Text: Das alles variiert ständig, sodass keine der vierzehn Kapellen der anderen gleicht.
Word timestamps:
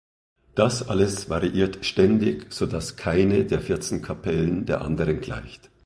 Das 0.55 0.89
alles 0.89 1.29
variiert 1.29 1.85
ständig, 1.85 2.51
sodass 2.51 2.95
keine 2.95 3.45
der 3.45 3.61
vierzehn 3.61 4.01
Kapellen 4.01 4.65
der 4.65 4.81
anderen 4.81 5.21
gleicht. 5.21 5.69